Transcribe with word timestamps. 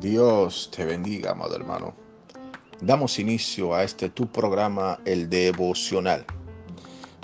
Dios 0.00 0.70
te 0.74 0.86
bendiga, 0.86 1.32
amado 1.32 1.54
hermano. 1.54 1.92
Damos 2.80 3.18
inicio 3.18 3.74
a 3.74 3.84
este 3.84 4.08
tu 4.08 4.26
programa, 4.26 4.98
el 5.04 5.28
devocional, 5.28 6.24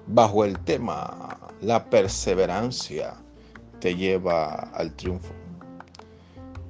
bajo 0.06 0.44
el 0.44 0.58
tema 0.58 1.38
La 1.62 1.88
perseverancia 1.88 3.14
te 3.80 3.96
lleva 3.96 4.56
al 4.74 4.92
triunfo. 4.92 5.32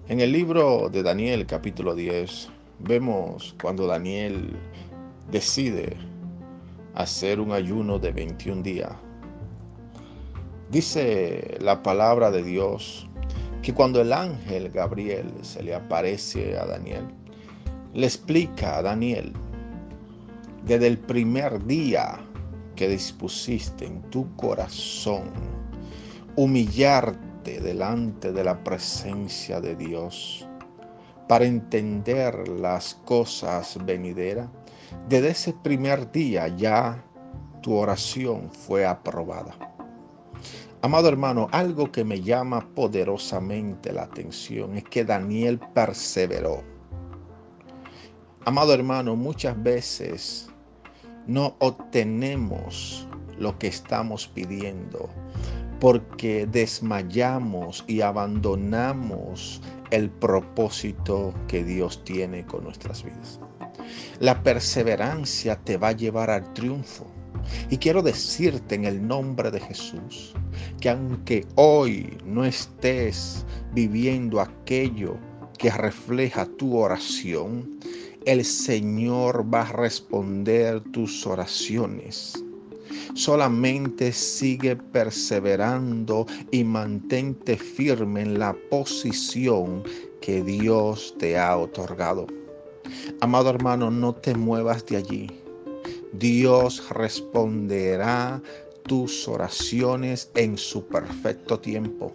En 0.06 0.20
el 0.20 0.30
libro 0.30 0.88
de 0.90 1.02
Daniel 1.02 1.44
capítulo 1.44 1.96
10 1.96 2.50
vemos 2.78 3.56
cuando 3.60 3.88
Daniel 3.88 4.56
decide 5.32 5.96
hacer 6.94 7.40
un 7.40 7.50
ayuno 7.50 7.98
de 7.98 8.12
21 8.12 8.62
días. 8.62 8.92
Dice 10.70 11.58
la 11.60 11.82
palabra 11.82 12.30
de 12.30 12.44
Dios 12.44 13.08
que 13.62 13.74
cuando 13.74 14.00
el 14.00 14.12
ángel 14.12 14.70
Gabriel 14.70 15.32
se 15.42 15.62
le 15.62 15.74
aparece 15.74 16.56
a 16.58 16.66
Daniel, 16.66 17.06
le 17.94 18.06
explica 18.06 18.78
a 18.78 18.82
Daniel, 18.82 19.32
desde 20.64 20.86
el 20.86 20.98
primer 20.98 21.64
día 21.66 22.18
que 22.74 22.88
dispusiste 22.88 23.86
en 23.86 24.02
tu 24.10 24.34
corazón 24.36 25.30
humillarte 26.36 27.60
delante 27.60 28.32
de 28.32 28.44
la 28.44 28.62
presencia 28.62 29.60
de 29.60 29.74
Dios 29.74 30.46
para 31.28 31.44
entender 31.44 32.48
las 32.48 32.94
cosas 33.04 33.78
venideras, 33.84 34.48
desde 35.08 35.30
ese 35.30 35.52
primer 35.52 36.10
día 36.12 36.48
ya 36.48 37.02
tu 37.62 37.74
oración 37.74 38.50
fue 38.50 38.86
aprobada. 38.86 39.75
Amado 40.82 41.08
hermano, 41.08 41.48
algo 41.52 41.90
que 41.90 42.04
me 42.04 42.20
llama 42.20 42.68
poderosamente 42.74 43.92
la 43.92 44.04
atención 44.04 44.76
es 44.76 44.84
que 44.84 45.04
Daniel 45.04 45.58
perseveró. 45.74 46.62
Amado 48.44 48.72
hermano, 48.72 49.16
muchas 49.16 49.60
veces 49.62 50.48
no 51.26 51.56
obtenemos 51.58 53.08
lo 53.38 53.58
que 53.58 53.66
estamos 53.66 54.28
pidiendo 54.28 55.10
porque 55.80 56.46
desmayamos 56.46 57.84
y 57.86 58.00
abandonamos 58.00 59.60
el 59.90 60.10
propósito 60.10 61.34
que 61.48 61.64
Dios 61.64 62.02
tiene 62.04 62.46
con 62.46 62.64
nuestras 62.64 63.04
vidas. 63.04 63.40
La 64.20 64.42
perseverancia 64.42 65.56
te 65.56 65.76
va 65.76 65.88
a 65.88 65.92
llevar 65.92 66.30
al 66.30 66.52
triunfo. 66.54 67.06
Y 67.70 67.78
quiero 67.78 68.02
decirte 68.02 68.74
en 68.74 68.84
el 68.84 69.06
nombre 69.06 69.50
de 69.50 69.60
Jesús 69.60 70.34
que 70.80 70.90
aunque 70.90 71.44
hoy 71.56 72.16
no 72.24 72.44
estés 72.44 73.44
viviendo 73.72 74.40
aquello 74.40 75.16
que 75.58 75.70
refleja 75.70 76.46
tu 76.58 76.76
oración, 76.76 77.78
el 78.24 78.44
Señor 78.44 79.46
va 79.52 79.62
a 79.62 79.72
responder 79.72 80.80
tus 80.92 81.26
oraciones. 81.26 82.42
Solamente 83.14 84.12
sigue 84.12 84.76
perseverando 84.76 86.26
y 86.50 86.64
mantente 86.64 87.56
firme 87.56 88.22
en 88.22 88.38
la 88.38 88.54
posición 88.70 89.82
que 90.20 90.42
Dios 90.42 91.14
te 91.18 91.38
ha 91.38 91.56
otorgado. 91.56 92.26
Amado 93.20 93.50
hermano, 93.50 93.90
no 93.90 94.14
te 94.14 94.34
muevas 94.34 94.84
de 94.86 94.96
allí. 94.96 95.45
Dios 96.12 96.88
responderá 96.90 98.40
tus 98.84 99.26
oraciones 99.28 100.30
en 100.34 100.56
su 100.56 100.86
perfecto 100.86 101.58
tiempo. 101.58 102.12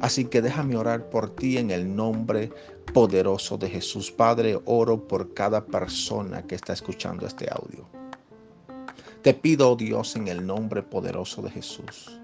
Así 0.00 0.24
que 0.26 0.40
déjame 0.40 0.76
orar 0.76 1.10
por 1.10 1.30
ti 1.30 1.58
en 1.58 1.70
el 1.70 1.94
nombre 1.94 2.50
poderoso 2.92 3.58
de 3.58 3.68
Jesús. 3.68 4.10
Padre, 4.10 4.58
oro 4.64 5.08
por 5.08 5.34
cada 5.34 5.64
persona 5.64 6.42
que 6.42 6.54
está 6.54 6.72
escuchando 6.72 7.26
este 7.26 7.48
audio. 7.50 7.86
Te 9.22 9.34
pido, 9.34 9.72
oh 9.72 9.76
Dios, 9.76 10.16
en 10.16 10.28
el 10.28 10.46
nombre 10.46 10.82
poderoso 10.82 11.40
de 11.42 11.50
Jesús, 11.50 12.20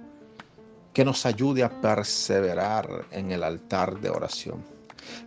que 0.93 1.05
nos 1.05 1.25
ayude 1.25 1.63
a 1.63 1.81
perseverar 1.81 3.07
en 3.11 3.33
el 3.33 3.43
altar 3.43 4.01
de 4.01 4.11
oración. 4.11 4.63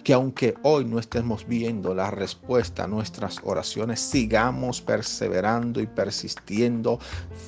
Que 0.04 0.14
aunque 0.14 0.56
hoy 0.64 0.86
no 0.86 1.00
estemos 1.00 1.48
viendo 1.48 1.94
la 1.94 2.12
respuesta 2.12 2.84
a 2.84 2.88
nuestras 2.88 3.40
oraciones, 3.44 4.00
sigamos 4.00 4.82
perseverando 4.82 5.82
y 5.82 5.88
persistiendo 5.88 7.00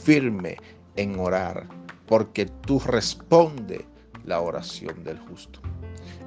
firme 0.03 0.57
en 0.95 1.19
orar, 1.19 1.67
porque 2.07 2.45
tú 2.45 2.79
responde 2.79 3.85
la 4.25 4.41
oración 4.41 5.03
del 5.03 5.19
justo. 5.19 5.59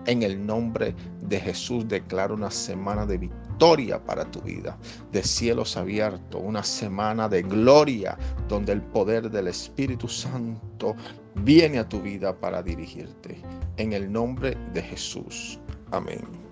En 0.07 0.23
el 0.23 0.47
nombre 0.47 0.95
de 1.21 1.39
Jesús 1.39 1.87
declaro 1.87 2.35
una 2.35 2.51
semana 2.51 3.05
de 3.05 3.19
victoria 3.19 4.03
para 4.03 4.25
tu 4.25 4.41
vida, 4.41 4.79
de 5.13 5.23
cielos 5.23 5.77
abiertos, 5.77 6.41
una 6.43 6.63
semana 6.63 7.29
de 7.29 7.43
gloria 7.43 8.17
donde 8.49 8.73
el 8.73 8.81
poder 8.81 9.31
del 9.31 9.49
Espíritu 9.49 10.09
Santo 10.09 10.97
viene 11.35 11.79
a 11.79 11.89
tu 11.89 12.01
vida 12.01 12.35
para 12.35 12.63
dirigirte. 12.63 13.43
En 13.77 13.93
el 13.93 14.11
nombre 14.11 14.57
de 14.73 14.83
Jesús. 14.83 15.61
I 15.93 16.01
mean, 16.01 16.48